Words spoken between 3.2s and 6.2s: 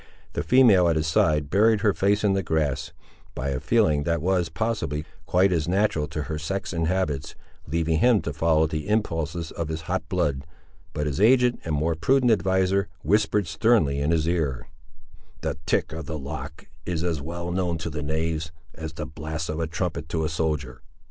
by a feeling that was, possibly, quite as natural